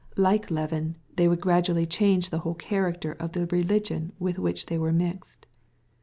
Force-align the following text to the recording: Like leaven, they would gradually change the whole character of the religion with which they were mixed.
Like 0.17 0.49
leaven, 0.49 0.97
they 1.15 1.27
would 1.27 1.39
gradually 1.41 1.85
change 1.85 2.31
the 2.31 2.39
whole 2.39 2.55
character 2.55 3.11
of 3.11 3.33
the 3.33 3.45
religion 3.45 4.13
with 4.17 4.39
which 4.39 4.65
they 4.65 4.79
were 4.79 4.91
mixed. 4.91 5.45